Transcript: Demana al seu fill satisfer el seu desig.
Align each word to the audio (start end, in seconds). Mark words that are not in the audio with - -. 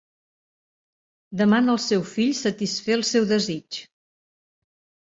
Demana 1.41 1.71
al 1.75 1.79
seu 1.89 2.03
fill 2.15 2.33
satisfer 2.41 2.99
el 2.99 3.07
seu 3.13 3.31
desig. 3.37 3.81